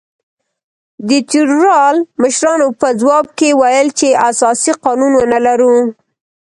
[1.07, 5.75] د تیورال مشرانو په ځواب کې ویل چې اساسي قانون ونه لرو.